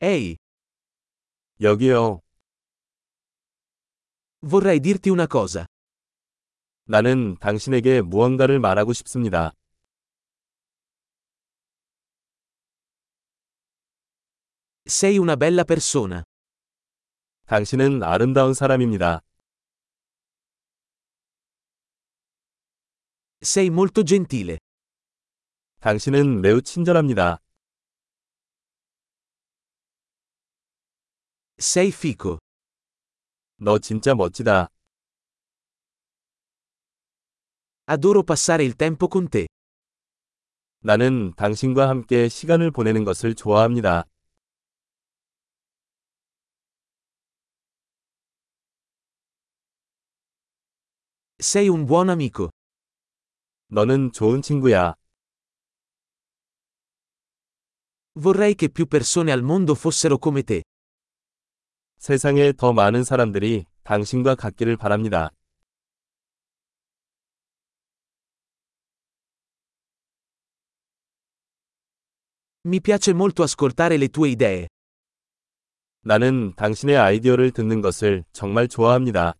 [0.00, 0.36] Ehi,
[1.60, 2.20] 여기요.
[4.40, 5.66] vorrei dirti una cosa.
[6.84, 9.52] 나는 당신에게 무언가를 말하고 싶습니다.
[14.86, 16.22] Sei una bella persona.
[17.46, 19.22] 당신은 아름다운 사람입니다.
[23.42, 24.58] Sei molto gentile.
[25.80, 27.40] 당신은 매우 친절합니다.
[31.57, 32.39] Sei fico.
[33.57, 34.67] 너 진짜 멋지다.
[37.85, 39.47] Adoro passare il tempo con te.
[40.79, 44.05] 나는 당신과 함께 시간을 보내는 것을 좋아합니다.
[51.39, 52.49] Sei un buon amico.
[53.67, 54.95] 너는 좋은 친구야.
[58.19, 60.63] Vorrei che più persone al mondo fossero come te.
[61.98, 65.30] 세상에 더 많은 사람들이 당신과 같기를 바랍니다.
[72.64, 74.66] Mi piace molto ascoltare le tue idee.
[76.02, 79.34] 나는 당신의 아이디어를 듣는 것을 정말 좋아합니다.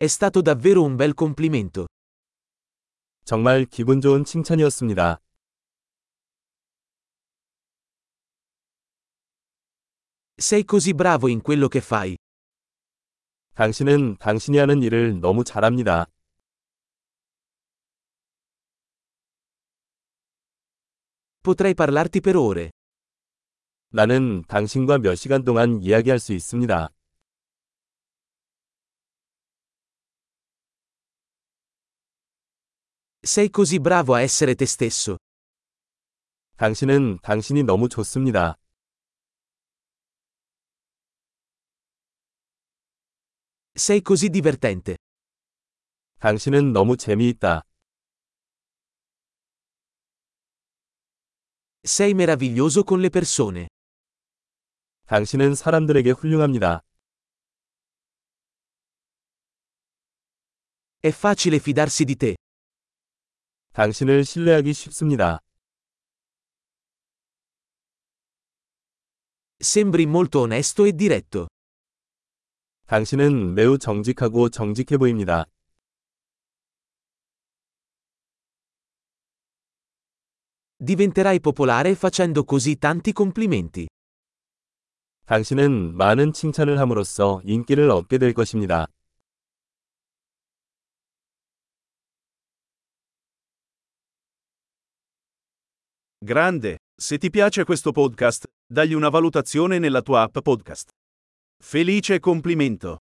[0.00, 1.86] È stato davvero un bel complimento.
[3.28, 5.20] 정말 기분 좋은 칭찬이었습니다.
[10.38, 12.16] Sei così bravo in quello che fai.
[13.54, 16.06] 당신은 당신이 하는 일을 너무 잘합니다.
[21.42, 22.70] Potrei parlarti per ore.
[23.90, 26.88] 나는 당신과 몇 시간 동안 이야기할 수 있습니다.
[33.27, 35.17] Sei così bravo a essere te stesso.
[36.57, 38.57] 당신은 당신이 너무 좋습니다.
[43.75, 44.97] Sei così divertente.
[46.19, 47.63] 당신은 너무 재미있다.
[51.85, 53.67] Sei meraviglioso con le persone.
[55.07, 56.81] 당신은 사람들에게 훌륭합니다.
[60.99, 62.35] È facile fidarsi di te.
[63.78, 65.38] 당신을 신뢰하기 쉽습니다.
[69.60, 71.46] Sembri molto onesto e diretto.
[72.86, 75.44] 당신은 매우 정직하고 정직해 보입니다.
[80.80, 83.86] Diventerai popolare facendo così tanti complimenti.
[85.26, 88.88] 당신은 많은 칭찬을 함으로써 인기를 얻게 될 것입니다.
[96.20, 100.88] Grande, se ti piace questo podcast, dagli una valutazione nella tua app podcast.
[101.62, 102.98] Felice complimento!